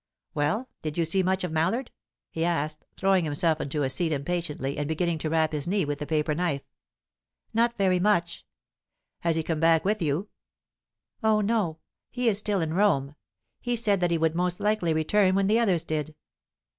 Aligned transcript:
"Well, 0.33 0.67
did 0.81 0.97
you 0.97 1.05
see 1.05 1.21
much 1.21 1.43
of 1.43 1.51
Mallard?" 1.51 1.91
he 2.31 2.43
asked, 2.43 2.85
throwing 2.95 3.23
himself 3.23 3.61
into 3.61 3.83
a 3.83 3.89
seat 3.91 4.11
impatiently, 4.11 4.79
and 4.79 4.87
beginning 4.87 5.19
to 5.19 5.29
rap 5.29 5.51
his 5.51 5.67
knee 5.67 5.85
with 5.85 5.99
the 5.99 6.07
paper 6.07 6.33
knife. 6.33 6.63
"Not 7.53 7.77
very 7.77 7.99
much." 7.99 8.43
"Has 9.19 9.35
he 9.35 9.43
come 9.43 9.59
back 9.59 9.85
with 9.85 10.01
you?" 10.01 10.29
"Oh 11.21 11.41
no; 11.41 11.77
he 12.09 12.27
is 12.27 12.39
still 12.39 12.61
in 12.61 12.73
Rome. 12.73 13.13
He 13.59 13.75
said 13.75 13.99
that 13.99 14.09
he 14.09 14.17
would 14.17 14.33
most 14.33 14.59
likely 14.59 14.91
return 14.95 15.35
when 15.35 15.45
the 15.45 15.59
others 15.59 15.83
did." 15.83 16.15